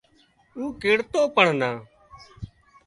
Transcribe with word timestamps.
اوۯکتو 0.57 1.21
پڻ 1.35 1.47
نا 1.59 1.71